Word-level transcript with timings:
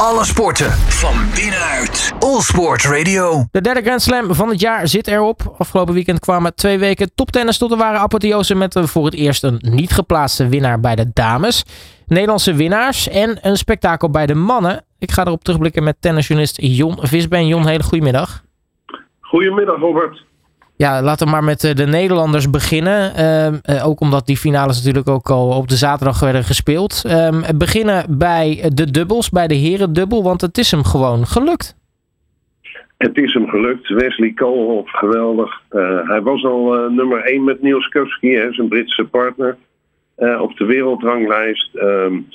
Alle 0.00 0.24
sporten 0.24 0.70
van 0.70 1.14
binnenuit. 1.34 2.14
All 2.18 2.40
Sport 2.40 2.84
Radio. 2.84 3.44
De 3.50 3.60
derde 3.60 3.82
Grand 3.82 4.02
Slam 4.02 4.34
van 4.34 4.48
het 4.48 4.60
jaar 4.60 4.88
zit 4.88 5.06
erop. 5.06 5.54
Afgelopen 5.58 5.94
weekend 5.94 6.18
kwamen 6.20 6.54
twee 6.54 6.78
weken 6.78 7.14
toptennis 7.14 7.58
tot 7.58 7.70
de 7.70 7.76
ware 7.76 7.98
apotheose 7.98 8.54
met 8.54 8.78
voor 8.80 9.04
het 9.04 9.14
eerst 9.14 9.42
een 9.42 9.58
niet 9.60 9.92
geplaatste 9.92 10.48
winnaar 10.48 10.80
bij 10.80 10.94
de 10.94 11.10
dames. 11.12 11.64
Nederlandse 12.06 12.54
winnaars 12.54 13.08
en 13.08 13.38
een 13.42 13.56
spektakel 13.56 14.10
bij 14.10 14.26
de 14.26 14.34
mannen. 14.34 14.84
Ik 14.98 15.10
ga 15.10 15.24
erop 15.24 15.44
terugblikken 15.44 15.84
met 15.84 15.96
tennisjournalist 16.00 16.58
Jon 16.60 16.96
Visben. 17.00 17.46
Jon, 17.46 17.66
hele 17.66 17.82
goedemiddag. 17.82 18.42
Goedemiddag 19.20 19.78
Robert. 19.78 20.25
Ja, 20.76 21.02
laten 21.02 21.26
we 21.26 21.32
maar 21.32 21.44
met 21.44 21.64
eh, 21.64 21.74
de 21.74 21.86
Nederlanders 21.86 22.50
beginnen. 22.50 23.14
Ehm, 23.14 23.54
eh, 23.62 23.88
ook 23.88 24.00
omdat 24.00 24.26
die 24.26 24.36
finales 24.36 24.76
natuurlijk 24.76 25.08
ook 25.08 25.30
al 25.30 25.48
op 25.48 25.68
de 25.68 25.76
zaterdag 25.76 26.20
werden 26.20 26.44
gespeeld. 26.44 27.04
Ehm, 27.06 27.56
beginnen 27.58 28.18
bij 28.18 28.70
de 28.74 28.90
dubbels, 28.90 29.30
bij 29.30 29.46
de 29.46 29.54
herendubbel, 29.54 30.22
want 30.22 30.40
het 30.40 30.58
is 30.58 30.70
hem 30.70 30.84
gewoon 30.84 31.26
gelukt. 31.26 31.76
Het 32.96 33.16
is 33.16 33.34
hem 33.34 33.48
gelukt. 33.48 33.88
Wesley 33.88 34.32
Koolhof, 34.32 34.90
geweldig. 34.90 35.60
Uh, 35.70 36.08
hij 36.08 36.22
was 36.22 36.44
al 36.44 36.90
nummer 36.90 37.24
1 37.24 37.44
met 37.44 37.62
Niels 37.62 37.88
Kusky, 37.88 38.36
zijn 38.50 38.68
Britse 38.68 39.04
partner, 39.04 39.56
op 40.16 40.56
de 40.56 40.64
wereldranglijst. 40.64 41.70
Um, 41.74 42.26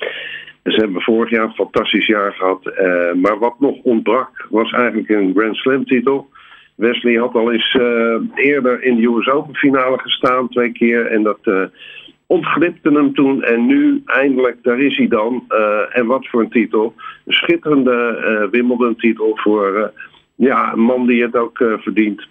ze 0.64 0.76
hebben 0.76 1.02
vorig 1.02 1.30
jaar 1.30 1.44
een 1.44 1.54
fantastisch 1.54 2.06
jaar 2.06 2.34
gehad. 2.34 2.64
maar 3.16 3.40
wat 3.40 3.60
nog 3.60 3.76
ontbrak, 3.84 4.48
was 4.50 4.72
eigenlijk 4.72 5.10
een 5.10 5.34
Grand 5.36 5.56
Slam 5.56 5.86
titel. 5.86 6.30
Wesley 6.76 7.16
had 7.16 7.34
al 7.34 7.52
eens 7.52 7.74
uh, 7.74 8.16
eerder 8.36 8.84
in 8.84 8.96
de 8.96 9.08
US 9.08 9.28
Open 9.28 9.56
finale 9.56 9.98
gestaan, 10.00 10.50
twee 10.50 10.72
keer. 10.72 11.06
En 11.06 11.24
dat 11.24 11.40
uh, 11.44 11.64
ontglipte 12.26 12.90
hem 12.92 13.14
toen. 13.14 13.44
En 13.44 13.66
nu 13.66 14.02
eindelijk, 14.06 14.58
daar 14.62 14.80
is 14.80 14.98
hij 14.98 15.08
dan. 15.08 15.44
Uh, 15.50 15.98
en 15.98 16.06
wat 16.06 16.28
voor 16.28 16.42
een 16.42 16.50
titel. 16.50 16.94
Een 17.26 17.34
schitterende 17.34 18.48
Wimbledon 18.52 18.96
titel 18.96 19.32
voor 19.36 19.92
ja, 20.36 20.74
een 20.74 20.80
man 20.80 21.08
die 21.08 21.22
het 21.24 21.36
ook 21.36 21.58
verdient. 21.58 22.28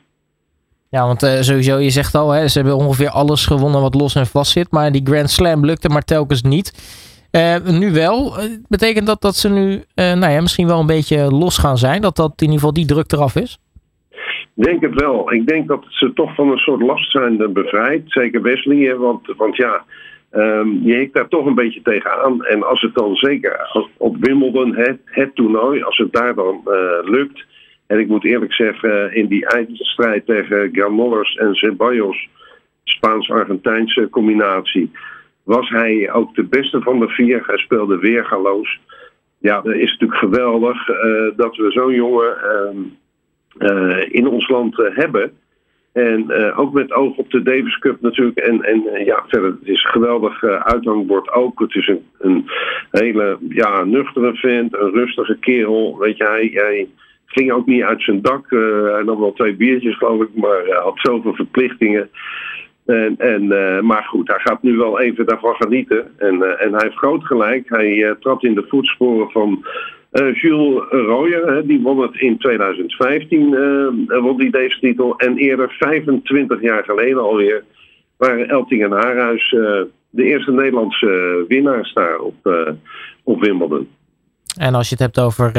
Ja, 0.89 1.07
want 1.07 1.21
sowieso, 1.41 1.79
je 1.79 1.91
zegt 1.91 2.15
al, 2.15 2.31
hè, 2.31 2.49
ze 2.49 2.59
hebben 2.59 2.77
ongeveer 2.77 3.09
alles 3.11 3.47
gewonnen 3.47 3.81
wat 3.81 3.95
los 3.95 4.15
en 4.15 4.27
vast 4.27 4.53
zit. 4.53 4.71
Maar 4.71 4.93
die 4.93 5.03
Grand 5.05 5.31
Slam 5.31 5.65
lukte 5.65 5.89
maar 5.89 6.03
telkens 6.03 6.43
niet. 6.43 6.73
nu 7.65 7.93
wel. 7.93 8.35
Betekent 8.69 9.07
dat 9.07 9.21
dat 9.21 9.37
ze 9.37 9.49
nu 9.49 9.85
nou 9.95 10.29
ja, 10.29 10.41
misschien 10.41 10.67
wel 10.67 10.81
een 10.81 10.87
beetje 10.87 11.31
los 11.31 11.59
gaan 11.59 11.79
zijn? 11.79 12.01
Dat 12.01 12.17
dat 12.17 12.33
in 12.37 12.37
ieder 12.41 12.55
geval 12.55 12.73
die 12.73 12.87
druk 12.87 13.13
eraf 13.13 13.37
is? 13.37 13.59
Denk 14.65 14.81
het 14.83 15.01
wel. 15.01 15.33
Ik 15.33 15.47
denk 15.47 15.69
dat 15.69 15.85
ze 15.89 16.13
toch 16.13 16.35
van 16.35 16.51
een 16.51 16.59
soort 16.59 16.83
last 16.83 17.11
zijn 17.11 17.53
bevrijd. 17.53 18.03
Zeker 18.07 18.43
Wesley, 18.43 18.97
want, 18.97 19.33
want 19.37 19.57
ja, 19.57 19.85
um, 20.33 20.81
je 20.83 20.95
hikt 20.95 21.15
daar 21.15 21.29
toch 21.29 21.47
een 21.47 21.55
beetje 21.55 21.83
tegenaan. 21.83 22.45
En 22.45 22.63
als 22.63 22.81
het 22.81 22.95
dan 22.95 23.15
zeker 23.15 23.71
op 23.97 24.17
Wimbledon, 24.21 24.75
het, 24.75 24.99
het 25.05 25.35
toernooi, 25.35 25.83
als 25.83 25.97
het 25.97 26.13
daar 26.13 26.35
dan 26.35 26.61
uh, 26.67 27.11
lukt. 27.11 27.45
En 27.87 27.99
ik 27.99 28.09
moet 28.09 28.25
eerlijk 28.25 28.53
zeggen, 28.53 29.15
in 29.15 29.27
die 29.27 29.47
eindstrijd 29.47 30.27
tegen 30.27 30.71
Granollers 30.73 31.35
en 31.35 31.55
Ceballos, 31.55 32.29
Spaans-Argentijnse 32.85 34.09
combinatie, 34.11 34.91
was 35.43 35.69
hij 35.69 36.13
ook 36.13 36.35
de 36.35 36.45
beste 36.45 36.81
van 36.81 37.01
de 37.01 37.09
vier. 37.09 37.43
Hij 37.47 37.59
speelde 37.59 37.99
weergaloos. 37.99 38.81
Ja, 39.39 39.61
dat 39.61 39.75
is 39.75 39.91
natuurlijk 39.91 40.19
geweldig 40.19 40.87
dat 41.37 41.57
we 41.57 41.71
zo'n 41.71 41.95
jongen. 41.95 42.37
Uh, 42.43 42.81
in 44.11 44.27
ons 44.27 44.49
land 44.49 44.79
uh, 44.79 44.97
hebben. 44.97 45.33
En 45.93 46.25
uh, 46.29 46.59
ook 46.59 46.73
met 46.73 46.93
oog 46.93 47.17
op 47.17 47.31
de 47.31 47.43
Davis 47.43 47.79
Cup 47.79 48.01
natuurlijk. 48.01 48.39
En, 48.39 48.63
en 48.63 49.05
ja, 49.05 49.25
verder, 49.27 49.51
het 49.51 49.69
is 49.69 49.85
een 49.85 49.91
geweldig 49.91 50.43
uithangbord 50.45 51.33
ook. 51.33 51.61
Het 51.61 51.75
is 51.75 51.89
een, 51.89 52.05
een 52.19 52.51
hele 52.91 53.39
ja, 53.49 53.85
nuchtere 53.85 54.35
vent, 54.35 54.77
een 54.77 54.91
rustige 54.91 55.37
kerel. 55.39 55.99
Weet 55.99 56.17
je, 56.17 56.25
hij, 56.25 56.51
hij 56.55 56.89
ging 57.27 57.53
ook 57.53 57.67
niet 57.67 57.83
uit 57.83 58.03
zijn 58.03 58.23
dak. 58.23 58.51
hij 58.51 59.03
nam 59.05 59.21
wel 59.21 59.33
twee 59.33 59.55
biertjes, 59.55 59.97
geloof 59.97 60.23
ik, 60.23 60.35
maar 60.35 60.67
had 60.69 60.99
zoveel 60.99 61.35
verplichtingen. 61.35 62.11
En, 62.87 63.15
en, 63.19 63.47
maar 63.87 64.05
goed, 64.05 64.29
hij 64.29 64.41
gaat 64.41 64.63
nu 64.63 64.77
wel 64.77 65.01
even 65.01 65.27
daarvan 65.27 65.55
genieten. 65.55 66.13
En, 66.19 66.59
en 66.59 66.73
hij 66.73 66.83
heeft 66.85 66.99
groot 66.99 67.25
gelijk. 67.25 67.69
Hij 67.69 68.17
trad 68.21 68.45
in 68.45 68.55
de 68.55 68.65
voetsporen 68.69 69.31
van 69.31 69.65
uh, 70.13 70.35
Jules 70.35 70.83
Royer, 70.91 71.67
die 71.67 71.81
won 71.83 72.03
het 72.03 72.15
in 72.15 72.39
2015, 72.39 73.41
uh, 73.41 73.87
eh, 73.87 74.23
won 74.23 74.37
die 74.37 74.51
deze 74.51 74.79
titel. 74.79 75.17
En 75.17 75.37
eerder, 75.37 75.77
25 75.79 76.61
jaar 76.61 76.85
geleden 76.85 77.23
alweer, 77.23 77.65
waren 78.17 78.49
Elting 78.49 78.85
en 78.85 78.91
Haarhuis 78.91 79.51
de 80.11 80.25
eerste 80.25 80.53
Nederlandse 80.53 81.45
winnaars 81.49 81.93
daar 81.93 82.19
op, 82.19 82.35
op 83.23 83.41
Wimbledon. 83.41 83.89
En 84.59 84.75
als 84.75 84.89
je 84.89 84.95
het 84.95 85.05
hebt 85.05 85.21
over 85.21 85.51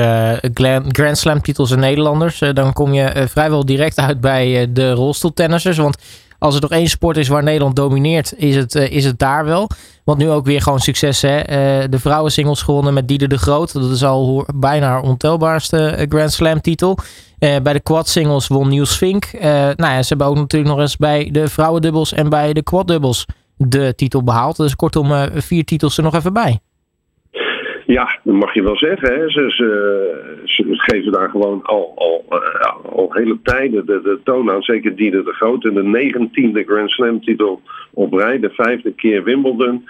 Grand 0.87 1.17
Slam 1.17 1.41
titels 1.41 1.71
en 1.71 1.79
Nederlanders, 1.79 2.39
dan 2.53 2.73
kom 2.73 2.93
je 2.93 3.27
vrijwel 3.27 3.65
direct 3.65 3.97
uit 3.97 4.21
bij 4.21 4.67
de 4.73 4.91
rolstoeltennissers. 4.91 5.77
Want 5.77 5.97
als 6.41 6.55
er 6.55 6.61
nog 6.61 6.71
één 6.71 6.89
sport 6.89 7.17
is 7.17 7.27
waar 7.27 7.43
Nederland 7.43 7.75
domineert, 7.75 8.33
is 8.37 8.55
het, 8.55 8.75
uh, 8.75 8.91
is 8.91 9.05
het 9.05 9.19
daar 9.19 9.45
wel. 9.45 9.69
Want 10.03 10.17
nu 10.17 10.29
ook 10.29 10.45
weer 10.45 10.61
gewoon 10.61 10.79
succes. 10.79 11.21
Hè? 11.21 11.37
Uh, 11.39 11.89
de 11.89 11.99
vrouwensingles 11.99 12.61
gewonnen 12.61 12.93
met 12.93 13.07
Dieder 13.07 13.27
de 13.27 13.37
Groot. 13.37 13.73
Dat 13.73 13.91
is 13.91 14.03
al 14.03 14.45
bijna 14.55 14.87
haar 14.87 15.01
ontelbaarste 15.01 15.87
eh, 15.87 16.09
Grand 16.09 16.31
Slam 16.31 16.61
titel. 16.61 16.97
bij 17.39 17.73
de 17.73 17.79
quad 17.79 18.07
singles 18.07 18.47
won 18.47 18.67
Niels 18.67 18.97
Vink. 18.97 19.31
nou 19.41 19.75
ja, 19.75 20.01
ze 20.01 20.07
hebben 20.07 20.27
ook 20.27 20.35
natuurlijk 20.35 20.71
nog 20.71 20.81
eens 20.81 20.97
bij 20.97 21.29
de 21.31 21.47
vrouwendubbels 21.47 22.13
en 22.13 22.29
bij 22.29 22.53
de 22.53 22.63
quaddubbels 22.63 23.25
de 23.57 23.93
titel 23.95 24.23
behaald. 24.23 24.57
Dus 24.57 24.75
kortom, 24.75 25.29
vier 25.33 25.65
titels 25.65 25.97
er 25.97 26.03
nog 26.03 26.15
even 26.15 26.33
bij. 26.33 26.59
Ja, 27.85 28.19
dat 28.23 28.35
mag 28.35 28.53
je 28.53 28.63
wel 28.63 28.77
zeggen. 28.77 29.13
Hè. 29.13 29.29
Ze, 29.29 29.49
ze, 30.45 30.63
geven 30.65 31.11
daar 31.11 31.29
gewoon 31.29 31.63
al, 31.63 31.93
al, 31.95 32.25
uh, 32.29 32.93
al 32.95 33.13
hele 33.13 33.37
tijden 33.43 33.85
de, 33.85 34.01
de 34.01 34.19
toon 34.23 34.51
aan. 34.51 34.61
Zeker 34.61 34.95
Dieder 34.95 35.25
de 35.25 35.33
Groot. 35.33 35.65
En 35.65 35.73
de 35.73 35.83
negentiende 35.83 36.63
Grand 36.63 36.89
Slam 36.89 37.21
titel 37.21 37.61
op 37.93 38.13
rij. 38.13 38.39
De 38.39 38.49
vijfde 38.49 38.91
keer 38.91 39.23
Wimbledon. 39.23 39.85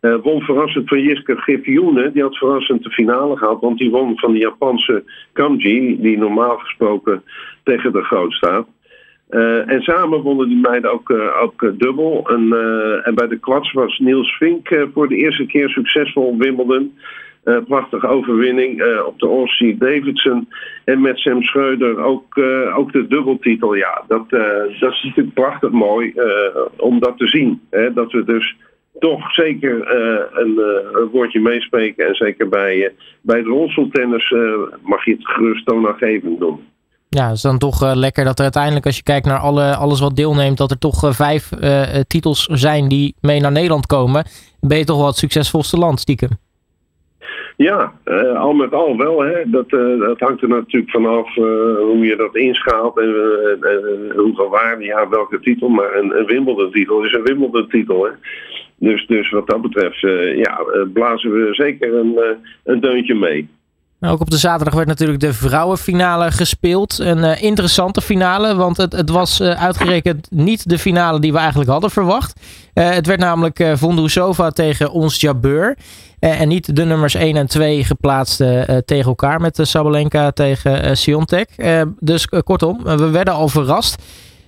Uh, 0.00 0.16
won 0.22 0.40
verrassend 0.40 0.88
van 0.88 1.02
Jiske 1.02 1.36
Griffioen. 1.36 2.10
Die 2.12 2.22
had 2.22 2.36
verrassend 2.36 2.82
de 2.82 2.90
finale 2.90 3.36
gehad. 3.36 3.60
Want 3.60 3.78
die 3.78 3.90
won 3.90 4.18
van 4.18 4.32
de 4.32 4.38
Japanse 4.38 5.04
Kamji. 5.32 6.00
Die 6.00 6.18
normaal 6.18 6.56
gesproken 6.56 7.22
tegen 7.62 7.92
de 7.92 8.02
Groot 8.02 8.32
staat. 8.32 8.66
Uh, 9.30 9.70
en 9.70 9.82
samen 9.82 10.20
wonnen 10.20 10.48
die 10.48 10.60
meiden 10.60 10.92
ook, 10.92 11.10
ook 11.42 11.72
dubbel. 11.78 12.28
En, 12.28 12.40
en 13.04 13.14
bij 13.14 13.28
de 13.28 13.38
quads 13.38 13.72
was 13.72 13.98
Niels 13.98 14.36
Vink 14.36 14.86
voor 14.94 15.08
de 15.08 15.16
eerste 15.16 15.46
keer 15.46 15.68
succesvol 15.68 16.26
op 16.26 16.42
Wimbledon. 16.42 16.92
Uh, 17.44 17.56
prachtige 17.68 18.06
overwinning 18.06 18.80
uh, 18.80 19.06
op 19.06 19.18
de 19.18 19.28
Ossie 19.28 19.78
Davidson. 19.78 20.48
En 20.84 21.00
met 21.00 21.18
Sam 21.18 21.42
Schreuder 21.42 21.98
ook, 21.98 22.36
uh, 22.36 22.78
ook 22.78 22.92
de 22.92 23.06
dubbeltitel. 23.06 23.74
Ja, 23.74 24.04
dat, 24.08 24.30
dat 24.30 24.92
is 24.92 25.02
natuurlijk 25.02 25.34
prachtig 25.34 25.70
mooi 25.70 26.14
om 26.76 27.00
dat 27.00 27.18
te 27.18 27.26
zien. 27.26 27.60
Hè? 27.70 27.92
Dat 27.92 28.12
we 28.12 28.24
dus 28.24 28.56
toch 28.98 29.32
zeker 29.32 29.94
een, 30.40 30.60
een, 30.92 31.08
woordje 31.12 31.40
meespreken. 31.40 32.06
En 32.06 32.14
zeker 32.14 32.48
bij, 32.48 32.92
bij 33.20 33.38
het 33.38 33.46
rolstoeltennis 33.46 34.34
mag 34.82 35.04
je 35.04 35.12
het 35.12 35.28
gerust 35.28 35.66
toonaangevend 35.66 36.38
doen. 36.38 36.60
Ja, 37.08 37.26
het 37.26 37.36
is 37.36 37.42
dan 37.42 37.58
toch 37.58 37.94
lekker 37.94 38.24
dat 38.24 38.36
er 38.36 38.42
uiteindelijk, 38.44 38.86
als 38.86 38.96
je 38.96 39.02
kijkt 39.02 39.26
naar 39.26 39.38
alle, 39.38 39.76
alles 39.76 40.00
wat 40.00 40.16
deelneemt, 40.16 40.58
dat 40.58 40.70
er 40.70 40.78
toch 40.78 41.16
vijf 41.16 41.50
titels 42.06 42.44
zijn 42.44 42.88
die 42.88 43.14
mee 43.20 43.40
naar 43.40 43.52
Nederland 43.52 43.86
komen. 43.86 44.24
Ben 44.60 44.78
je 44.78 44.84
toch 44.84 44.96
wel 44.96 45.06
het 45.06 45.16
succesvolste 45.16 45.78
land, 45.78 46.00
stiekem? 46.00 46.28
Ja, 47.62 47.92
uh, 48.04 48.40
al 48.40 48.52
met 48.52 48.72
al 48.72 48.96
wel. 48.96 49.20
Hè. 49.22 49.50
Dat, 49.50 49.70
dat 49.98 50.20
hangt 50.20 50.42
er 50.42 50.48
natuurlijk 50.48 50.90
vanaf 50.90 51.36
uh, 51.36 51.44
hoe 51.76 52.04
je 52.04 52.16
dat 52.16 52.36
inschaalt 52.36 52.98
en 52.98 53.14
hoeveel 54.16 54.48
waarde 54.48 54.84
je 54.84 54.94
hebt, 54.94 55.10
welke 55.10 55.40
titel. 55.40 55.68
Maar 55.68 55.94
een, 55.94 56.18
een 56.18 56.26
Wimbledon-titel 56.26 57.04
is 57.04 57.12
een 57.12 57.22
Wimbledon-titel. 57.22 58.08
Dus, 58.76 59.06
dus 59.06 59.30
wat 59.30 59.46
dat 59.46 59.62
betreft 59.62 60.00
ja, 60.36 60.60
blazen 60.92 61.32
we 61.32 61.48
zeker 61.54 61.94
een, 61.94 62.18
een 62.64 62.80
deuntje 62.80 63.14
mee. 63.14 63.48
Nou, 63.98 64.14
ook 64.14 64.20
op 64.20 64.30
de 64.30 64.36
zaterdag 64.36 64.74
werd 64.74 64.88
natuurlijk 64.88 65.20
de 65.20 65.32
vrouwenfinale 65.32 66.30
gespeeld. 66.30 66.98
Een 66.98 67.42
interessante 67.42 68.00
finale, 68.00 68.54
want 68.54 68.76
het, 68.76 68.92
het 68.92 69.10
was 69.10 69.42
uitgerekend 69.42 70.28
niet 70.30 70.68
de 70.68 70.78
finale 70.78 71.20
die 71.20 71.32
we 71.32 71.38
eigenlijk 71.38 71.70
hadden 71.70 71.90
verwacht. 71.90 72.40
het 72.74 73.06
werd 73.06 73.20
namelijk 73.20 73.64
Vondrousova 73.74 74.50
tegen 74.50 74.90
Ons 74.90 75.20
Jabeur. 75.20 75.76
En 76.20 76.48
niet 76.48 76.76
de 76.76 76.84
nummers 76.84 77.14
1 77.14 77.36
en 77.36 77.46
2 77.46 77.84
geplaatst 77.84 78.36
tegen 78.84 79.08
elkaar 79.08 79.40
met 79.40 79.58
Sabalenka 79.62 80.30
tegen 80.30 80.96
Siontek. 80.96 81.48
dus 81.98 82.26
kortom, 82.26 82.82
we 82.82 83.10
werden 83.10 83.34
al 83.34 83.48
verrast. 83.48 84.02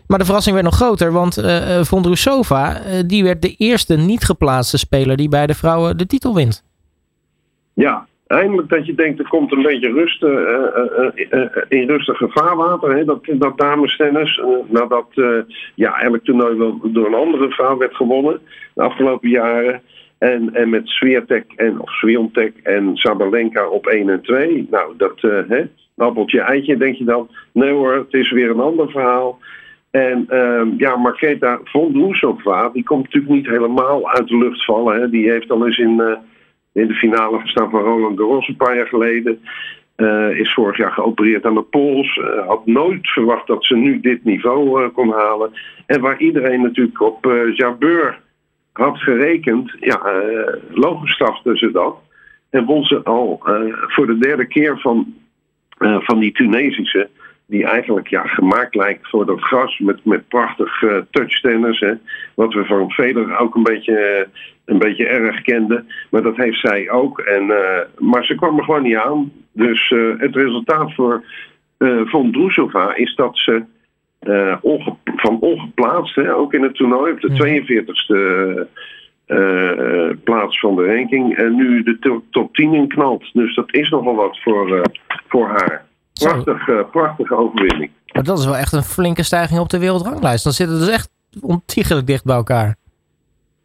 Maar 0.06 0.18
de 0.18 0.24
verrassing 0.24 0.54
werd 0.54 0.66
nog 0.66 0.76
groter, 0.76 1.12
want 1.12 1.38
uh, 1.38 1.82
Vondrousova 1.82 2.80
die 3.06 3.24
werd 3.24 3.42
de 3.42 3.54
eerste 3.56 3.96
niet 3.96 4.24
geplaatste 4.24 4.78
speler 4.78 5.16
die 5.16 5.28
bij 5.28 5.46
de 5.46 5.54
vrouwen 5.54 5.96
de 5.96 6.06
titel 6.06 6.34
wint. 6.34 6.64
Ja, 7.74 8.06
eindelijk 8.26 8.68
dat 8.68 8.86
je 8.86 8.94
denkt, 8.94 9.18
er 9.18 9.28
komt 9.28 9.52
een 9.52 9.62
beetje 9.62 9.92
rust 9.92 10.22
in 11.68 11.86
rustige 11.86 12.28
vaarwater. 12.28 12.96
Hè, 12.96 13.04
dat, 13.04 13.20
dat 13.32 13.58
damestennis. 13.58 14.40
nadat 14.68 15.06
ja, 15.74 15.92
eigenlijk 15.92 16.24
toernooi 16.24 16.56
wel 16.56 16.80
door 16.82 17.06
een 17.06 17.14
andere 17.14 17.50
vrouw 17.50 17.76
werd 17.76 17.96
gewonnen 17.96 18.40
de 18.74 18.82
afgelopen 18.82 19.28
jaren. 19.28 19.82
En, 20.22 20.54
en 20.54 20.70
met 20.70 20.88
Swiatek 20.88 21.52
en, 21.56 21.80
of 21.80 21.90
Swiontek 21.90 22.56
en 22.62 22.96
Sabalenka 22.96 23.68
op 23.68 23.86
1 23.86 24.08
en 24.08 24.22
2. 24.22 24.66
Nou, 24.70 24.94
dat, 24.96 25.22
uh, 25.22 25.38
hè, 25.48 25.64
appeltje 25.96 26.40
eitje, 26.40 26.76
denk 26.76 26.96
je 26.96 27.04
dan. 27.04 27.28
Nee 27.52 27.70
hoor, 27.70 27.94
het 27.94 28.12
is 28.12 28.30
weer 28.30 28.50
een 28.50 28.60
ander 28.60 28.90
verhaal. 28.90 29.38
En 29.90 30.26
uh, 30.30 30.62
ja, 30.76 30.96
Marketa 30.96 31.60
Vondrousova, 31.64 32.68
die 32.68 32.84
komt 32.84 33.02
natuurlijk 33.04 33.32
niet 33.32 33.46
helemaal 33.46 34.10
uit 34.10 34.28
de 34.28 34.36
lucht 34.36 34.64
vallen. 34.64 35.00
Hè. 35.00 35.10
Die 35.10 35.30
heeft 35.30 35.50
al 35.50 35.66
eens 35.66 35.78
in, 35.78 35.96
uh, 36.00 36.16
in 36.72 36.86
de 36.86 36.94
finale 36.94 37.38
gestaan 37.38 37.70
van 37.70 37.82
Roland 37.82 38.18
Garros 38.18 38.48
een 38.48 38.56
paar 38.56 38.76
jaar 38.76 38.88
geleden. 38.88 39.40
Uh, 39.96 40.38
is 40.38 40.54
vorig 40.54 40.76
jaar 40.76 40.92
geopereerd 40.92 41.44
aan 41.44 41.54
de 41.54 41.62
pols. 41.62 42.20
Had 42.46 42.66
nooit 42.66 43.08
verwacht 43.10 43.46
dat 43.46 43.64
ze 43.64 43.76
nu 43.76 44.00
dit 44.00 44.24
niveau 44.24 44.88
kon 44.88 45.12
halen. 45.12 45.52
En 45.86 46.00
waar 46.00 46.18
iedereen 46.20 46.62
natuurlijk 46.62 47.00
op 47.00 47.32
Jabeur 47.54 48.20
had 48.72 48.98
gerekend, 48.98 49.76
ja, 49.80 50.00
logisch 50.70 51.12
strafte 51.12 51.56
ze 51.56 51.70
dat. 51.70 51.96
En 52.50 52.64
won 52.64 52.84
ze 52.84 53.02
al 53.02 53.40
voor 53.86 54.06
de 54.06 54.18
derde 54.18 54.46
keer 54.46 54.80
van, 54.80 55.14
van 55.78 56.18
die 56.18 56.32
Tunesische. 56.32 57.08
Die 57.46 57.64
eigenlijk 57.64 58.08
ja, 58.08 58.26
gemaakt 58.26 58.74
lijkt 58.74 59.08
voor 59.08 59.26
dat 59.26 59.40
gras 59.40 59.78
met, 59.78 60.04
met 60.04 60.28
prachtig 60.28 60.82
touchtennis. 61.10 61.80
Hè, 61.80 61.92
wat 62.34 62.52
we 62.54 62.64
van 62.64 62.92
Federer 62.92 63.38
ook 63.38 63.54
een 63.54 63.62
beetje, 63.62 64.28
een 64.64 64.78
beetje 64.78 65.06
erg 65.06 65.42
kenden. 65.42 65.86
Maar 66.10 66.22
dat 66.22 66.36
heeft 66.36 66.60
zij 66.60 66.90
ook. 66.90 67.18
En, 67.18 67.46
maar 67.98 68.24
ze 68.24 68.34
kwam 68.34 68.58
er 68.58 68.64
gewoon 68.64 68.82
niet 68.82 68.96
aan. 68.96 69.32
Dus 69.52 69.90
uh, 69.90 70.18
het 70.18 70.34
resultaat 70.34 70.94
voor 70.94 71.24
uh, 71.78 72.06
Von 72.06 72.32
Drusova 72.32 72.94
is 72.94 73.14
dat 73.14 73.38
ze 73.38 73.62
uh, 74.22 74.56
onge 74.60 74.96
van 75.04 75.40
ongeplaatst, 75.40 76.14
hè, 76.14 76.34
ook 76.34 76.54
in 76.54 76.62
het 76.62 76.74
toernooi, 76.74 77.12
op 77.12 77.20
de 77.20 77.30
42e 78.66 80.20
plaats 80.24 80.60
van 80.60 80.76
de 80.76 80.86
ranking, 80.86 81.36
en 81.36 81.54
nu 81.54 81.82
de 81.82 82.20
top 82.30 82.54
10 82.54 82.74
in 82.74 82.88
knalt. 82.88 83.30
Dus 83.32 83.54
dat 83.54 83.74
is 83.74 83.90
nogal 83.90 84.14
wat 84.14 84.38
voor, 84.42 84.90
voor 85.28 85.48
haar. 85.48 85.84
Prachtig, 86.12 86.90
prachtige 86.90 87.36
overwinning. 87.36 87.90
Maar 88.12 88.22
dat 88.22 88.38
is 88.38 88.44
wel 88.44 88.56
echt 88.56 88.72
een 88.72 88.82
flinke 88.82 89.22
stijging 89.22 89.60
op 89.60 89.68
de 89.68 89.78
wereldranglijst. 89.78 90.44
Dan 90.44 90.52
zitten 90.52 90.78
ze 90.78 90.84
dus 90.84 90.94
echt 90.94 91.10
ontiegelijk 91.40 92.06
dicht 92.06 92.24
bij 92.24 92.36
elkaar. 92.36 92.76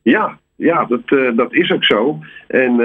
Ja, 0.01 0.37
ja 0.55 0.85
dat, 0.85 1.35
dat 1.35 1.53
is 1.53 1.71
ook 1.71 1.85
zo. 1.85 2.19
En 2.47 2.75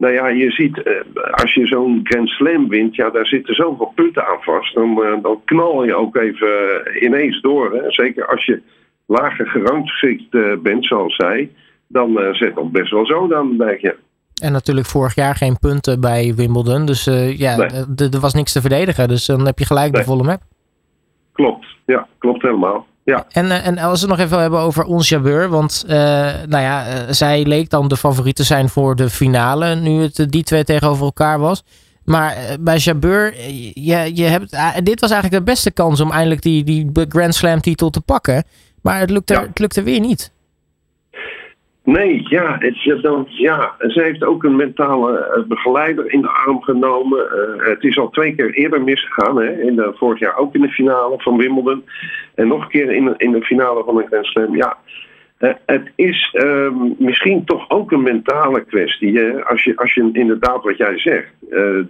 nou 0.00 0.12
ja, 0.12 0.28
je 0.28 0.50
ziet, 0.50 0.82
eh, 0.82 1.22
als 1.30 1.54
je 1.54 1.66
zo'n 1.66 2.00
Grand 2.04 2.28
Slam 2.28 2.68
wint, 2.68 2.94
ja, 2.94 3.10
daar 3.10 3.26
zitten 3.26 3.54
zoveel 3.54 3.92
punten 3.94 4.26
aan 4.26 4.40
vast. 4.40 4.74
Dan, 4.74 4.90
uh, 4.90 5.22
dan 5.22 5.40
knal 5.44 5.84
je 5.84 5.94
ook 5.94 6.16
even 6.16 6.48
uh, 6.48 7.02
ineens 7.02 7.40
door. 7.40 7.72
Hè? 7.74 7.90
Zeker 7.90 8.26
als 8.26 8.44
je 8.44 8.62
lager 9.06 9.46
gerangschikt 9.46 10.62
bent, 10.62 10.86
zoals 10.86 11.16
zij. 11.16 11.50
Dan 11.86 12.18
zet 12.32 12.54
dat 12.54 12.72
best 12.72 12.90
wel 12.90 13.06
zo 13.06 13.26
dan, 13.26 13.56
denk 13.56 13.80
je. 13.80 13.96
En 14.42 14.52
natuurlijk 14.52 14.86
vorig 14.86 15.14
jaar 15.14 15.34
geen 15.34 15.58
punten 15.58 16.00
bij 16.00 16.34
Wimbledon. 16.36 16.86
Dus 16.86 17.04
ja, 17.36 17.58
er 17.96 18.20
was 18.20 18.34
niks 18.34 18.52
te 18.52 18.60
verdedigen. 18.60 19.08
Dus 19.08 19.26
dan 19.26 19.46
heb 19.46 19.58
je 19.58 19.66
gelijk 19.66 19.94
de 19.94 20.04
volle 20.04 20.22
map. 20.22 20.40
Klopt, 21.32 21.66
ja, 21.86 22.06
klopt 22.18 22.42
helemaal. 22.42 22.86
Ja. 23.04 23.26
En, 23.30 23.50
eh, 23.50 23.66
en 23.66 23.78
als 23.78 24.00
we 24.00 24.06
het 24.06 24.16
nog 24.16 24.26
even 24.26 24.40
hebben 24.40 24.60
over 24.60 24.84
ons 24.84 25.08
Jabeur. 25.08 25.48
Want 25.48 25.84
uh, 25.86 25.92
nou 26.46 26.62
ja, 26.62 26.86
uh, 26.86 26.94
zij 27.10 27.44
leek 27.44 27.70
dan 27.70 27.88
de 27.88 27.96
favoriet 27.96 28.36
te 28.36 28.44
zijn 28.44 28.68
voor 28.68 28.96
de 28.96 29.10
finale. 29.10 29.74
Nu 29.74 30.02
het 30.02 30.26
die 30.28 30.42
twee 30.42 30.64
tegenover 30.64 31.04
elkaar 31.04 31.38
was. 31.38 31.62
Maar 32.04 32.36
bij 32.60 32.76
Jabeur, 32.76 33.34
je, 33.74 34.10
je 34.14 34.24
hebt, 34.24 34.50
dit 34.84 35.00
was 35.00 35.10
eigenlijk 35.10 35.44
de 35.44 35.50
beste 35.50 35.70
kans 35.70 36.00
om 36.00 36.10
eindelijk 36.10 36.42
die, 36.42 36.64
die 36.64 36.90
Grand 37.08 37.34
Slam 37.34 37.60
titel 37.60 37.90
te 37.90 38.00
pakken. 38.00 38.44
Maar 38.82 39.00
het 39.00 39.10
lukte, 39.10 39.34
ja. 39.34 39.42
het 39.42 39.58
lukte 39.58 39.82
weer 39.82 40.00
niet. 40.00 40.30
Nee, 41.90 42.22
ja, 42.28 42.56
het, 42.58 43.02
dan, 43.02 43.26
ja, 43.28 43.74
ze 43.78 44.02
heeft 44.02 44.24
ook 44.24 44.44
een 44.44 44.56
mentale 44.56 45.18
eh, 45.18 45.42
begeleider 45.42 46.12
in 46.12 46.20
de 46.20 46.28
arm 46.28 46.62
genomen. 46.62 47.18
Uh, 47.18 47.66
het 47.66 47.84
is 47.84 47.98
al 47.98 48.10
twee 48.10 48.34
keer 48.34 48.54
eerder 48.54 48.82
misgegaan. 48.82 49.40
Hè? 49.40 49.60
In 49.60 49.76
de, 49.76 49.92
vorig 49.94 50.18
jaar 50.18 50.36
ook 50.36 50.54
in 50.54 50.60
de 50.60 50.68
finale 50.68 51.14
van 51.18 51.36
Wimbledon. 51.36 51.84
En 52.34 52.48
nog 52.48 52.62
een 52.62 52.68
keer 52.68 52.90
in, 52.90 53.14
in 53.16 53.32
de 53.32 53.42
finale 53.42 53.84
van 53.84 53.96
een 53.96 54.06
Grand 54.06 54.26
Slam. 54.26 54.56
Ja, 54.56 54.76
uh, 55.38 55.50
het 55.66 55.90
is 55.94 56.36
um, 56.42 56.94
misschien 56.98 57.44
toch 57.44 57.70
ook 57.70 57.92
een 57.92 58.02
mentale 58.02 58.64
kwestie. 58.64 59.44
Als, 59.44 59.64
je, 59.64 59.76
als 59.76 59.94
je 59.94 60.10
inderdaad 60.12 60.62
wat 60.62 60.76
jij 60.76 60.98
zegt. 60.98 61.32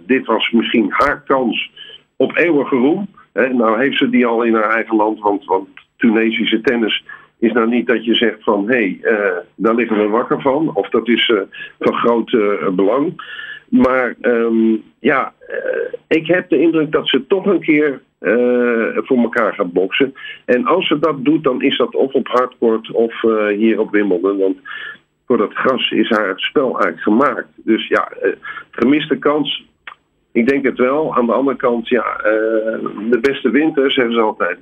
dit 0.05 0.25
was 0.25 0.51
misschien 0.51 0.87
haar 0.89 1.23
kans 1.27 1.71
op 2.15 2.37
eeuwige 2.37 2.75
roem. 2.75 3.07
Hè? 3.33 3.53
Nou 3.53 3.79
heeft 3.79 3.97
ze 3.97 4.09
die 4.09 4.25
al 4.25 4.43
in 4.43 4.55
haar 4.55 4.69
eigen 4.69 4.95
land. 4.95 5.19
Want, 5.19 5.45
want 5.45 5.67
Tunesische 5.97 6.61
tennis 6.61 7.03
is 7.41 7.51
nou 7.51 7.67
niet 7.67 7.87
dat 7.87 8.05
je 8.05 8.15
zegt 8.15 8.43
van 8.43 8.69
hé, 8.69 8.75
hey, 8.75 8.99
uh, 9.01 9.37
daar 9.55 9.75
liggen 9.75 9.97
we 9.97 10.07
wakker 10.07 10.41
van. 10.41 10.75
Of 10.75 10.89
dat 10.89 11.07
is 11.07 11.27
uh, 11.27 11.41
van 11.79 11.93
groot 11.93 12.31
uh, 12.31 12.69
belang. 12.69 13.21
Maar 13.69 14.15
um, 14.21 14.83
ja, 14.99 15.33
ik 16.07 16.27
heb 16.27 16.49
de 16.49 16.59
indruk 16.59 16.91
dat 16.91 17.07
ze 17.09 17.27
toch 17.27 17.45
een 17.45 17.61
keer 17.61 18.01
voor 18.95 19.17
elkaar 19.17 19.53
gaat 19.53 19.73
boksen. 19.73 20.13
En 20.45 20.65
als 20.65 20.87
ze 20.87 20.99
dat 20.99 21.25
doet, 21.25 21.43
dan 21.43 21.61
is 21.61 21.77
dat 21.77 21.95
of 21.95 22.13
op 22.13 22.27
hardcourt 22.27 22.91
of 22.91 23.21
hier 23.55 23.79
op 23.79 23.91
Wimbledon. 23.91 24.37
Want 24.37 24.57
voor 25.27 25.37
dat 25.37 25.53
gras 25.53 25.91
is 25.91 26.09
haar 26.09 26.27
het 26.27 26.39
spel 26.39 26.79
eigenlijk 26.79 27.01
gemaakt. 27.01 27.47
Dus 27.55 27.87
ja, 27.87 28.11
gemiste 28.71 29.17
kans. 29.17 29.65
Ik 30.31 30.47
denk 30.47 30.65
het 30.65 30.77
wel. 30.77 31.15
Aan 31.15 31.25
de 31.25 31.33
andere 31.33 31.57
kant, 31.57 31.87
ja, 31.87 32.17
de 33.09 33.19
beste 33.21 33.49
winters 33.49 33.95
hebben 33.95 34.15
ze 34.15 34.21
altijd. 34.21 34.57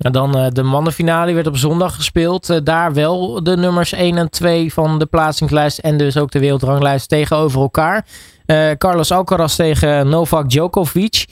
En 0.00 0.12
dan 0.12 0.38
uh, 0.38 0.46
de 0.48 0.62
mannenfinale 0.62 1.32
werd 1.32 1.46
op 1.46 1.56
zondag 1.56 1.94
gespeeld. 1.94 2.50
Uh, 2.50 2.58
daar 2.64 2.94
wel 2.94 3.42
de 3.42 3.56
nummers 3.56 3.92
1 3.92 4.16
en 4.16 4.30
2 4.30 4.72
van 4.72 4.98
de 4.98 5.06
plaatsingslijst 5.06 5.78
en 5.78 5.96
dus 5.96 6.16
ook 6.16 6.30
de 6.30 6.38
wereldranglijst 6.38 7.08
tegenover 7.08 7.60
elkaar. 7.60 8.06
Uh, 8.46 8.70
Carlos 8.70 9.12
Alcaraz 9.12 9.56
tegen 9.56 10.08
Novak 10.08 10.50
Djokovic. 10.50 11.24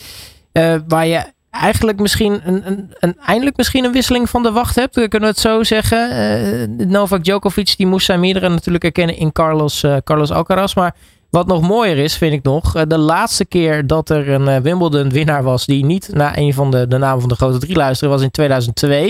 waar 0.88 1.06
je 1.06 1.24
eigenlijk 1.50 2.00
misschien 2.00 2.40
een, 2.44 2.66
een, 2.66 2.94
een, 2.98 3.16
eindelijk 3.26 3.56
misschien 3.56 3.84
een 3.84 3.92
wisseling 3.92 4.30
van 4.30 4.42
de 4.42 4.52
wacht 4.52 4.74
hebt. 4.74 4.94
Kunnen 4.94 5.20
we 5.20 5.26
het 5.26 5.38
zo 5.38 5.62
zeggen. 5.62 6.88
Novak 6.90 7.24
Djokovic 7.24 7.76
die 7.76 7.86
moest 7.86 8.06
zijn 8.06 8.20
meerdere 8.20 8.48
natuurlijk 8.48 8.84
erkennen 8.84 9.16
in 9.16 9.32
Carlos, 9.32 9.84
Carlos 10.04 10.30
Alcaraz. 10.30 10.74
Maar 10.74 10.94
wat 11.30 11.46
nog 11.46 11.68
mooier 11.68 11.96
is, 11.96 12.18
vind 12.18 12.32
ik 12.32 12.42
nog, 12.42 12.74
eh, 12.74 12.82
de 12.82 12.98
laatste 12.98 13.46
keer 13.46 13.86
dat 13.86 14.10
er 14.10 14.28
een 14.28 14.48
eh, 14.48 14.60
Wimbledon-winnaar 14.60 15.42
was 15.42 15.66
die 15.66 15.84
niet 15.84 16.10
naar 16.14 16.36
een 16.36 16.52
van 16.52 16.70
de, 16.70 16.88
de 16.88 16.98
namen 16.98 17.20
van 17.20 17.28
de 17.28 17.34
grote 17.34 17.58
drie 17.58 17.76
luisterde, 17.76 18.14
was 18.14 18.22
in 18.22 18.30
2002. 18.30 19.06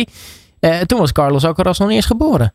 Uh, 0.61 0.81
eh, 0.81 0.81
toen 0.87 0.99
was 0.99 1.13
Carlos 1.13 1.47
Alcaraz 1.47 1.79
nog 1.79 1.89
niet 1.89 1.97
eens 1.97 2.07
geboren. 2.07 2.53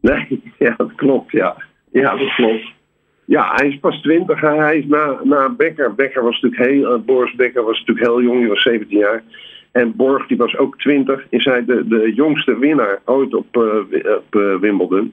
Nee, 0.00 0.42
ja, 0.58 0.74
dat 0.76 0.94
klopt, 0.94 1.32
ja. 1.32 1.56
Ja, 1.92 2.16
dat 2.16 2.34
klopt. 2.34 2.76
Ja, 3.24 3.52
hij 3.54 3.68
is 3.68 3.78
pas 3.78 4.00
20. 4.00 4.40
Hij 4.40 4.78
is 4.78 4.86
na, 4.86 5.20
na 5.22 5.48
Becker. 5.48 5.94
Becker 5.94 6.22
was 6.22 6.40
natuurlijk 6.40 6.70
heel, 6.70 7.00
Boris 7.00 7.34
Becker 7.34 7.64
was 7.64 7.78
natuurlijk 7.78 8.06
heel 8.06 8.22
jong, 8.22 8.38
hij 8.40 8.48
was 8.48 8.62
17 8.62 8.98
jaar. 8.98 9.22
En 9.72 9.96
Borg, 9.96 10.26
die 10.26 10.36
was 10.36 10.56
ook 10.56 10.78
20, 10.78 11.26
is 11.30 11.44
hij 11.44 11.64
de, 11.64 11.88
de 11.88 12.12
jongste 12.14 12.58
winnaar 12.58 13.00
ooit 13.04 13.34
op, 13.34 13.56
op 14.16 14.58
Wimbledon. 14.60 15.12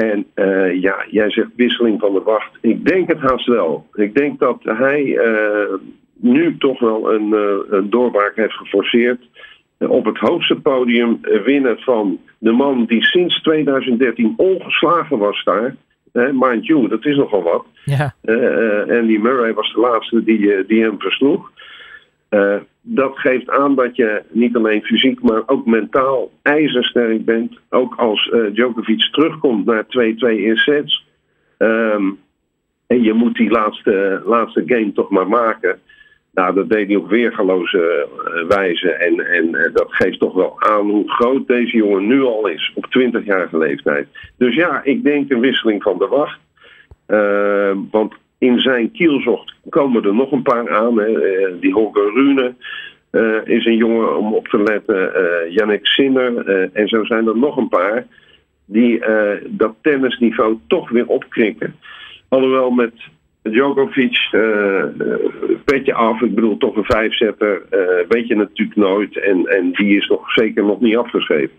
En 0.00 0.26
uh, 0.34 0.80
ja, 0.80 1.04
jij 1.10 1.30
zegt 1.30 1.48
wisseling 1.56 2.00
van 2.00 2.12
de 2.12 2.20
wacht. 2.20 2.50
Ik 2.60 2.86
denk 2.86 3.08
het 3.08 3.20
haast 3.20 3.46
wel. 3.46 3.86
Ik 3.92 4.14
denk 4.14 4.38
dat 4.38 4.58
hij 4.62 5.02
uh, 5.04 5.74
nu 6.16 6.56
toch 6.58 6.80
wel 6.80 7.14
een, 7.14 7.28
uh, 7.28 7.78
een 7.78 7.90
doorbraak 7.90 8.36
heeft 8.36 8.52
geforceerd. 8.52 9.20
op 9.78 10.04
het 10.04 10.18
hoogste 10.18 10.54
podium 10.54 11.18
winnen 11.44 11.78
van 11.78 12.18
de 12.38 12.52
man 12.52 12.84
die 12.84 13.04
sinds 13.04 13.42
2013 13.42 14.34
ongeslagen 14.36 15.18
was 15.18 15.44
daar. 15.44 15.76
mind 16.32 16.66
you, 16.66 16.88
dat 16.88 17.04
is 17.04 17.16
nogal 17.16 17.42
wat. 17.42 17.66
Ja. 17.84 18.14
Andy 18.88 19.16
Murray 19.16 19.54
was 19.54 19.72
de 19.72 19.80
laatste 19.80 20.24
die, 20.24 20.66
die 20.66 20.82
hem 20.82 21.00
versloeg. 21.00 21.50
Uh, 22.34 22.56
dat 22.80 23.18
geeft 23.18 23.50
aan 23.50 23.74
dat 23.74 23.96
je 23.96 24.22
niet 24.30 24.56
alleen 24.56 24.82
fysiek, 24.82 25.22
maar 25.22 25.42
ook 25.46 25.66
mentaal 25.66 26.30
ijzersterk 26.42 27.24
bent. 27.24 27.58
Ook 27.70 27.94
als 27.94 28.30
uh, 28.32 28.52
Djokovic 28.52 29.08
terugkomt 29.10 29.64
naar 29.64 29.84
2-2 29.84 29.88
in 30.18 30.56
sets. 30.56 31.06
Um, 31.58 32.18
en 32.86 33.02
je 33.02 33.12
moet 33.12 33.34
die 33.34 33.50
laatste, 33.50 34.22
laatste 34.24 34.62
game 34.66 34.92
toch 34.92 35.10
maar 35.10 35.28
maken. 35.28 35.78
Nou, 36.32 36.54
dat 36.54 36.70
deed 36.70 36.86
hij 36.86 36.96
op 36.96 37.08
weergaloze 37.08 38.08
uh, 38.08 38.56
wijze. 38.56 38.90
En, 38.90 39.26
en 39.26 39.70
dat 39.72 39.86
geeft 39.88 40.18
toch 40.18 40.34
wel 40.34 40.62
aan 40.62 40.90
hoe 40.90 41.10
groot 41.10 41.46
deze 41.46 41.76
jongen 41.76 42.06
nu 42.06 42.22
al 42.22 42.48
is. 42.48 42.72
Op 42.74 42.86
20-jarige 42.86 43.58
leeftijd. 43.58 44.08
Dus 44.36 44.54
ja, 44.54 44.80
ik 44.84 45.02
denk 45.02 45.30
een 45.30 45.40
wisseling 45.40 45.82
van 45.82 45.98
de 45.98 46.06
wacht. 46.06 46.38
Uh, 47.08 47.76
want 47.90 48.14
in 48.38 48.60
zijn 48.60 48.90
kielzocht 48.90 49.54
komen 49.68 50.04
er 50.04 50.14
nog 50.14 50.32
een 50.32 50.42
paar 50.42 50.70
aan. 50.70 50.98
Hè. 50.98 51.06
Eh, 51.06 51.52
die 51.60 51.72
Holger 51.72 52.12
Rune 52.12 52.54
uh, 53.12 53.36
is 53.44 53.66
een 53.66 53.76
jongen 53.76 54.16
om 54.16 54.34
op 54.34 54.48
te 54.48 54.62
letten. 54.62 55.12
Uh, 55.16 55.54
Yannick 55.54 55.86
Sinner. 55.86 56.48
en 56.72 56.88
zo 56.88 57.04
zijn 57.04 57.26
er 57.26 57.38
nog 57.38 57.56
een 57.56 57.68
paar 57.68 58.06
die 58.66 59.02
dat 59.48 59.74
tennisniveau 59.80 60.58
toch 60.66 60.90
weer 60.90 61.06
opkrikken. 61.06 61.74
Alhoewel 62.28 62.70
met 62.70 62.92
Djokovic, 63.42 64.28
petje 65.64 65.94
af, 65.94 66.20
ik 66.20 66.34
bedoel 66.34 66.56
toch 66.56 66.76
een 66.76 66.84
vijfzetter, 66.84 67.62
weet 68.08 68.26
je 68.26 68.34
natuurlijk 68.34 68.78
nooit. 68.78 69.18
En, 69.18 69.46
en 69.46 69.72
die 69.72 69.96
is 69.96 70.08
nog 70.08 70.32
zeker 70.32 70.64
nog 70.64 70.80
niet 70.80 70.96
afgeschreven. 70.96 71.56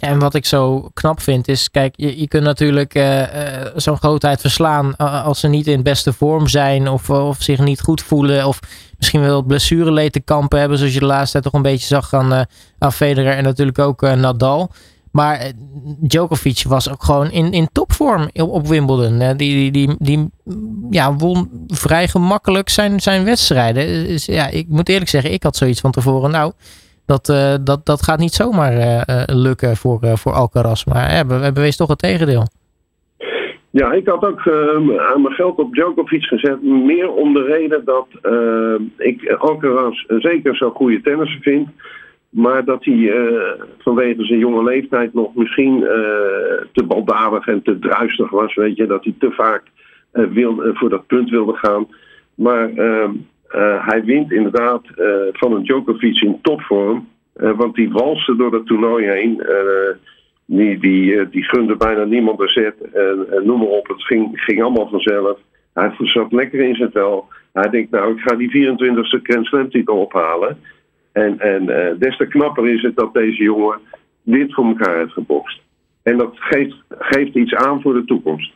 En 0.00 0.18
wat 0.18 0.34
ik 0.34 0.46
zo 0.46 0.90
knap 0.94 1.20
vind 1.20 1.48
is, 1.48 1.70
kijk, 1.70 1.94
je, 1.96 2.20
je 2.20 2.28
kunt 2.28 2.44
natuurlijk 2.44 2.94
uh, 2.94 3.20
uh, 3.20 3.26
zo'n 3.76 3.96
grootheid 3.96 4.40
verslaan 4.40 4.96
als 4.96 5.40
ze 5.40 5.48
niet 5.48 5.66
in 5.66 5.82
beste 5.82 6.12
vorm 6.12 6.48
zijn 6.48 6.88
of, 6.88 7.10
of 7.10 7.42
zich 7.42 7.58
niet 7.58 7.80
goed 7.80 8.02
voelen 8.02 8.46
of 8.46 8.60
misschien 8.98 9.20
wel 9.20 9.42
blessureleed 9.42 10.12
te 10.12 10.20
kampen 10.20 10.58
hebben, 10.58 10.78
zoals 10.78 10.94
je 10.94 11.00
de 11.00 11.06
laatste 11.06 11.30
tijd 11.30 11.44
toch 11.44 11.52
een 11.52 11.62
beetje 11.62 11.86
zag 11.86 12.14
aan, 12.14 12.32
uh, 12.32 12.40
aan 12.78 12.92
Federer 12.92 13.36
en 13.36 13.44
natuurlijk 13.44 13.78
ook 13.78 14.00
Nadal. 14.00 14.70
Maar 15.16 15.52
Djokovic 15.98 16.62
was 16.66 16.90
ook 16.90 17.04
gewoon 17.04 17.30
in, 17.30 17.52
in 17.52 17.68
topvorm 17.72 18.30
op, 18.32 18.66
Wimbledon. 18.66 19.36
Die, 19.36 19.36
die, 19.36 19.70
die, 19.70 19.96
die 19.98 20.30
ja, 20.90 21.14
won 21.14 21.50
vrij 21.66 22.08
gemakkelijk 22.08 22.68
zijn, 22.68 23.00
zijn 23.00 23.24
wedstrijden. 23.24 24.18
Ja, 24.18 24.48
ik 24.48 24.68
moet 24.68 24.88
eerlijk 24.88 25.10
zeggen, 25.10 25.32
ik 25.32 25.42
had 25.42 25.56
zoiets 25.56 25.80
van 25.80 25.90
tevoren. 25.90 26.30
Nou, 26.30 26.52
dat, 27.06 27.28
uh, 27.28 27.54
dat, 27.64 27.86
dat 27.86 28.02
gaat 28.02 28.18
niet 28.18 28.32
zomaar 28.32 28.72
uh, 28.72 29.22
lukken 29.26 29.76
voor, 29.76 29.98
voor 30.02 30.32
Alcaraz. 30.32 30.84
Maar 30.84 31.26
we, 31.26 31.38
we 31.38 31.52
bewezen 31.52 31.78
toch 31.78 31.88
het 31.88 31.98
tegendeel. 31.98 32.46
Ja, 33.70 33.92
ik 33.92 34.06
had 34.08 34.24
ook 34.24 34.48
aan 34.98 35.22
mijn 35.22 35.34
geld 35.34 35.58
op 35.58 35.74
Djokovic 35.74 36.24
gezet. 36.24 36.62
Meer 36.62 37.10
om 37.10 37.32
de 37.32 37.42
reden 37.42 37.84
dat 37.84 38.06
ik 38.96 39.34
Alcaraz 39.38 40.04
zeker 40.08 40.56
zo'n 40.56 40.70
goede 40.70 41.00
tennisser 41.00 41.40
vind. 41.40 41.68
Maar 42.28 42.64
dat 42.64 42.84
hij 42.84 43.12
vanwege 43.78 44.24
zijn 44.24 44.38
jonge 44.38 44.62
leeftijd 44.62 45.14
nog 45.14 45.34
misschien 45.34 45.80
te 46.72 46.84
baldadig 46.86 47.46
en 47.46 47.62
te 47.62 47.78
druistig 47.78 48.30
was. 48.30 48.54
Weet 48.54 48.76
je, 48.76 48.86
dat 48.86 49.04
hij 49.04 49.14
te 49.18 49.30
vaak 49.30 49.62
wil, 50.12 50.60
voor 50.74 50.88
dat 50.88 51.06
punt 51.06 51.30
wilde 51.30 51.54
gaan. 51.54 51.86
Maar 52.34 52.70
ehm, 52.70 53.10
uh, 53.56 53.86
hij 53.86 54.04
wint 54.04 54.32
inderdaad 54.32 54.82
uh, 54.96 55.06
van 55.32 55.52
een 55.52 55.62
Djokovic 55.62 56.20
in 56.20 56.38
topvorm. 56.42 57.08
Uh, 57.36 57.56
want 57.56 57.74
die 57.74 57.90
walste 57.90 58.36
door 58.36 58.52
het 58.52 58.66
toernooi 58.66 59.06
heen. 59.06 59.42
die, 60.44 60.78
die, 60.78 61.28
die 61.28 61.44
gunde 61.44 61.76
bijna 61.76 62.04
niemand 62.04 62.38
de 62.38 62.48
zet. 62.48 62.74
En, 62.92 63.26
noem 63.44 63.58
maar 63.58 63.68
op, 63.68 63.88
het 63.88 64.02
ging, 64.02 64.28
ging 64.32 64.62
allemaal 64.62 64.88
vanzelf. 64.88 65.38
Hij 65.72 65.92
zat 65.98 66.32
lekker 66.32 66.60
in 66.60 66.74
zijn 66.74 66.90
vel. 66.90 67.28
Hij 67.52 67.70
denkt, 67.70 67.90
nou, 67.90 68.12
ik 68.12 68.20
ga 68.20 68.34
die 68.36 68.74
24e 68.74 69.22
Grand 69.22 69.46
Slam 69.46 69.68
ophalen. 69.86 70.58
En, 71.12 71.38
en 71.38 71.66
des 71.98 72.16
te 72.16 72.26
knapper 72.26 72.68
is 72.68 72.82
het 72.82 72.96
dat 72.96 73.14
deze 73.14 73.42
jongen 73.42 73.78
dit 74.22 74.54
voor 74.54 74.64
elkaar 74.64 74.96
heeft 74.96 75.12
gebokst. 75.12 75.60
En 76.02 76.16
dat 76.16 76.32
geeft, 76.34 76.76
geeft 76.88 77.34
iets 77.34 77.54
aan 77.54 77.80
voor 77.82 77.94
de 77.94 78.04
toekomst. 78.04 78.52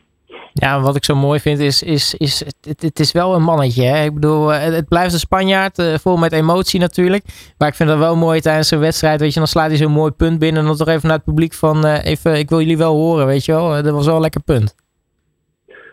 Ja, 0.53 0.81
wat 0.81 0.95
ik 0.95 1.05
zo 1.05 1.15
mooi 1.15 1.39
vind 1.39 1.59
is, 1.59 1.83
is, 1.83 2.15
is 2.17 2.39
het, 2.39 2.81
het 2.81 2.99
is 2.99 3.11
wel 3.11 3.35
een 3.35 3.43
mannetje. 3.43 3.83
Hè? 3.83 4.05
Ik 4.05 4.13
bedoel, 4.13 4.53
eh, 4.53 4.59
het 4.59 4.87
blijft 4.87 5.13
een 5.13 5.19
Spanjaard, 5.19 5.79
uh, 5.79 5.93
vol 5.93 6.17
met 6.17 6.31
emotie 6.31 6.79
natuurlijk. 6.79 7.23
Maar 7.57 7.67
ik 7.67 7.73
vind 7.73 7.89
het 7.89 7.99
wel 7.99 8.15
mooi 8.15 8.39
tijdens 8.39 8.71
een 8.71 8.79
wedstrijd, 8.79 9.19
weet 9.19 9.33
je, 9.33 9.39
dan 9.39 9.47
slaat 9.47 9.67
hij 9.67 9.77
zo'n 9.77 9.91
mooi 9.91 10.11
punt 10.11 10.39
binnen. 10.39 10.61
En 10.61 10.67
dan 10.67 10.75
toch 10.75 10.87
even 10.87 11.07
naar 11.07 11.17
het 11.17 11.25
publiek 11.25 11.53
van, 11.53 11.85
uh, 11.85 12.05
even, 12.05 12.39
ik 12.39 12.49
wil 12.49 12.59
jullie 12.59 12.77
wel 12.77 12.95
horen, 12.95 13.25
weet 13.25 13.45
je 13.45 13.51
wel. 13.51 13.83
Dat 13.83 13.93
was 13.93 14.05
wel 14.05 14.15
een 14.15 14.21
lekker 14.21 14.43
punt. 14.43 14.75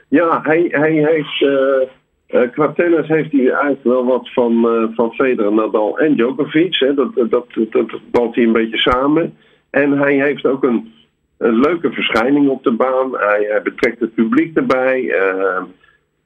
Ja, 0.09 0.41
hij, 0.43 0.67
hij 0.71 0.93
heeft, 0.93 1.41
uh, 1.41 3.07
heeft 3.07 3.33
hij 3.33 3.51
eigenlijk 3.51 3.85
wel 3.85 4.05
wat 4.05 4.33
van, 4.33 4.67
van 4.95 5.13
Federer, 5.13 5.53
Nadal 5.53 5.99
en 5.99 6.15
Djokovic. 6.15 6.77
Hè? 6.79 6.95
Dat, 6.95 7.15
dat, 7.15 7.31
dat, 7.31 7.47
dat 7.71 8.01
valt 8.13 8.35
hij 8.35 8.45
een 8.45 8.53
beetje 8.53 8.79
samen. 8.79 9.37
En 9.71 9.99
hij 9.99 10.15
heeft 10.15 10.45
ook 10.45 10.63
een 10.63 10.93
een 11.39 11.61
leuke 11.61 11.93
verschijning 11.93 12.49
op 12.49 12.63
de 12.63 12.73
baan. 12.73 13.11
Hij, 13.13 13.47
hij 13.49 13.63
betrekt 13.63 14.01
het 14.01 14.15
publiek 14.15 14.57
erbij. 14.57 15.03
Uh, 15.03 15.63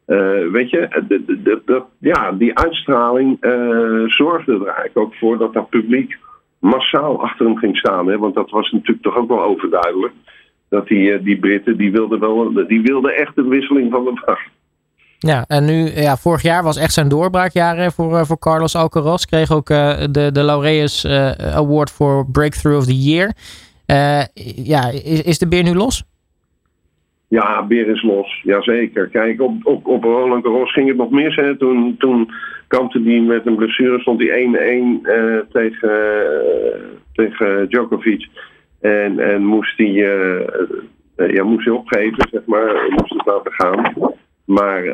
uh, 0.06 0.50
weet 0.50 0.70
je, 0.70 1.04
de, 1.08 1.60
de, 1.64 1.82
ja, 1.98 2.32
die 2.32 2.58
uitstraling 2.58 3.36
uh, 3.40 4.08
zorgde 4.08 4.52
er 4.52 4.66
eigenlijk 4.66 4.98
ook 4.98 5.14
voor 5.14 5.38
dat 5.38 5.52
dat 5.52 5.68
publiek 5.68 6.18
massaal 6.58 7.22
achter 7.22 7.46
hem 7.46 7.56
ging 7.56 7.76
staan. 7.76 8.06
Hè? 8.06 8.18
Want 8.18 8.34
dat 8.34 8.50
was 8.50 8.70
natuurlijk 8.70 9.02
toch 9.02 9.16
ook 9.16 9.28
wel 9.28 9.42
overduidelijk. 9.42 10.12
Dat 10.68 10.86
die, 10.86 11.22
die 11.22 11.38
Britten, 11.38 11.76
die 11.76 11.92
wilden, 11.92 12.20
wel, 12.20 12.52
die 12.66 12.82
wilden 12.82 13.16
echt 13.16 13.38
een 13.38 13.48
wisseling 13.48 13.90
van 13.90 14.04
de 14.04 14.22
dag. 14.24 14.38
Ja, 15.18 15.44
en 15.46 15.64
nu, 15.64 15.90
ja, 15.94 16.16
vorig 16.16 16.42
jaar 16.42 16.62
was 16.62 16.76
echt 16.76 16.92
zijn 16.92 17.08
doorbraakjaar 17.08 17.92
voor, 17.92 18.26
voor 18.26 18.38
Carlos 18.38 18.76
Alcaraz. 18.76 19.24
Kreeg 19.24 19.52
ook 19.52 19.66
de, 19.66 20.30
de 20.32 20.42
Laureus 20.42 21.06
Award 21.54 21.90
voor 21.90 22.26
Breakthrough 22.30 22.78
of 22.78 22.84
the 22.84 22.98
Year. 22.98 23.32
Uh, 23.86 24.22
ja, 24.64 24.90
is, 25.04 25.22
is 25.22 25.38
de 25.38 25.48
beer 25.48 25.62
nu 25.62 25.74
los? 25.74 26.04
Ja, 27.28 27.66
beer 27.66 27.88
is 27.88 28.02
los. 28.02 28.40
Jazeker. 28.42 29.08
Kijk, 29.08 29.40
op, 29.40 29.66
op, 29.66 29.86
op 29.86 30.04
Roland 30.04 30.44
Garros 30.44 30.72
ging 30.72 30.88
het 30.88 30.96
nog 30.96 31.10
mis. 31.10 31.36
Hè. 31.36 31.56
Toen, 31.56 31.96
toen 31.98 32.30
kampte 32.66 33.00
hij 33.04 33.20
met 33.20 33.46
een 33.46 33.56
blessure, 33.56 34.00
stond 34.00 34.22
hij 34.22 34.28
1-1 34.28 34.48
uh, 34.52 35.38
eh, 35.38 35.44
tegen, 35.52 35.90
uh, 35.90 36.80
tegen 37.12 37.68
Djokovic. 37.68 38.28
En, 38.80 39.18
en 39.18 39.44
moest 39.44 39.76
hij, 39.76 39.92
ja, 41.16 41.44
moest 41.44 41.64
hij 41.64 41.74
opgeven, 41.74 42.28
zeg 42.30 42.42
maar. 42.46 42.86
Moest 42.90 43.12
het 43.12 43.26
laten 43.26 43.52
gaan. 43.52 43.92
Maar 44.44 44.84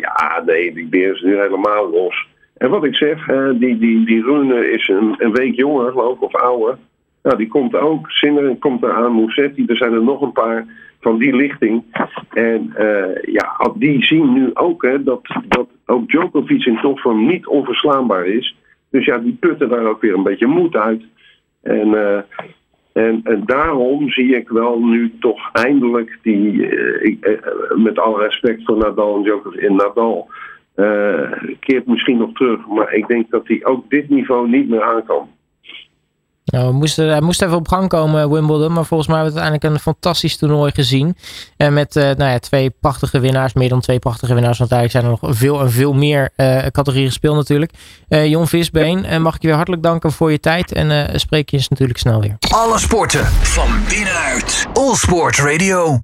ja, 0.00 0.42
nee, 0.46 0.74
die 0.74 0.88
beer 0.88 1.14
is 1.14 1.20
nu 1.20 1.36
helemaal 1.36 1.90
los. 1.90 2.28
En 2.56 2.70
wat 2.70 2.84
ik 2.84 2.94
zeg, 2.94 3.26
die, 3.58 3.78
die, 3.78 4.04
die 4.04 4.22
Rune 4.22 4.70
is 4.70 4.88
een, 4.88 5.14
een 5.18 5.32
week 5.32 5.54
jonger, 5.54 5.90
geloof 5.90 6.20
of 6.20 6.34
ouder. 6.34 6.78
Nou, 7.22 7.36
die 7.36 7.48
komt 7.48 7.74
ook. 7.74 8.10
Sinner 8.10 8.56
komt 8.56 8.82
eraan, 8.82 9.14
Musetti. 9.14 9.64
Er 9.66 9.76
zijn 9.76 9.92
er 9.92 10.02
nog 10.02 10.20
een 10.20 10.32
paar 10.32 10.66
van 11.00 11.18
die 11.18 11.36
lichting. 11.36 11.82
En 12.30 12.74
uh, 12.78 13.22
ja, 13.22 13.72
die 13.74 14.04
zien 14.04 14.32
nu 14.32 14.50
ook 14.54 14.82
hè, 14.82 15.02
dat, 15.02 15.20
dat 15.48 15.68
ook 15.86 16.08
Djokovic 16.08 16.64
in 16.64 16.78
topvorm 16.80 17.26
niet 17.26 17.46
onverslaanbaar 17.46 18.26
is. 18.26 18.56
Dus 18.90 19.04
ja, 19.04 19.18
die 19.18 19.36
putten 19.40 19.68
daar 19.68 19.86
ook 19.86 20.00
weer 20.00 20.14
een 20.14 20.22
beetje 20.22 20.46
moed 20.46 20.76
uit. 20.76 21.02
En, 21.62 21.88
uh, 21.88 22.20
en, 22.92 23.20
en, 23.24 23.42
daarom 23.46 24.10
zie 24.10 24.36
ik 24.36 24.48
wel 24.48 24.84
nu 24.84 25.12
toch 25.20 25.50
eindelijk 25.52 26.18
die, 26.22 26.52
uh, 26.52 27.04
ik, 27.04 27.40
met 27.76 27.98
alle 27.98 28.22
respect 28.22 28.64
voor 28.64 28.76
Nadal 28.76 29.16
en 29.16 29.22
Djokovic 29.22 29.60
en 29.60 29.76
Nadal, 29.76 30.28
keert 31.60 31.86
misschien 31.86 32.18
nog 32.18 32.32
terug. 32.32 32.66
Maar 32.66 32.94
ik 32.94 33.06
denk 33.06 33.30
dat 33.30 33.48
hij 33.48 33.64
ook 33.64 33.90
dit 33.90 34.08
niveau 34.08 34.48
niet 34.48 34.68
meer 34.68 34.82
aan 34.82 35.04
kan. 35.04 35.28
Nou, 36.50 36.72
moesten, 36.72 37.08
hij 37.08 37.20
moest 37.20 37.42
even 37.42 37.56
op 37.56 37.68
gang 37.68 37.88
komen, 37.88 38.30
Wimbledon. 38.30 38.72
Maar 38.72 38.84
volgens 38.84 39.08
mij 39.08 39.18
hebben 39.18 39.34
we 39.34 39.40
uiteindelijk 39.40 39.84
een 39.86 39.92
fantastisch 39.92 40.36
toernooi 40.36 40.72
gezien. 40.72 41.16
En 41.56 41.72
met 41.72 41.96
uh, 41.96 42.02
nou 42.02 42.30
ja, 42.30 42.38
twee 42.38 42.70
prachtige 42.80 43.20
winnaars. 43.20 43.52
Meer 43.52 43.68
dan 43.68 43.80
twee 43.80 43.98
prachtige 43.98 44.34
winnaars. 44.34 44.58
Want 44.58 44.72
eigenlijk 44.72 45.04
zijn 45.04 45.14
er 45.14 45.28
nog 45.28 45.36
veel 45.38 45.60
en 45.60 45.70
veel 45.70 45.92
meer 45.92 46.30
uh, 46.36 46.56
categorieën 46.56 47.08
gespeeld 47.08 47.36
natuurlijk. 47.36 47.72
Uh, 48.08 48.26
Jon 48.26 48.48
Visbeen, 48.48 49.22
mag 49.22 49.34
ik 49.34 49.40
je 49.40 49.46
weer 49.46 49.56
hartelijk 49.56 49.82
danken 49.82 50.12
voor 50.12 50.30
je 50.30 50.40
tijd. 50.40 50.72
En 50.72 51.20
spreek 51.20 51.50
je 51.50 51.56
eens 51.56 51.68
natuurlijk 51.68 51.98
snel 51.98 52.20
weer. 52.20 52.36
Alle 52.48 52.78
sporten 52.78 53.26
van 53.26 53.68
binnenuit. 53.88 54.66
All 54.72 54.94
Sport 54.94 55.36
Radio. 55.36 55.98